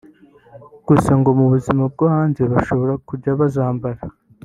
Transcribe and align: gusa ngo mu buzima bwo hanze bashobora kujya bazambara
gusa 0.87 1.11
ngo 1.19 1.29
mu 1.39 1.45
buzima 1.53 1.83
bwo 1.93 2.05
hanze 2.15 2.41
bashobora 2.53 2.93
kujya 3.07 3.31
bazambara 3.39 4.01